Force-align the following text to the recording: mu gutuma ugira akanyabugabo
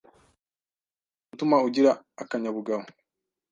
mu 1.19 1.23
gutuma 1.29 1.55
ugira 1.67 1.91
akanyabugabo 2.21 2.83